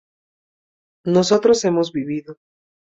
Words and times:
nosotros 1.05 1.63
hemos 1.63 1.91
vivido 1.91 2.37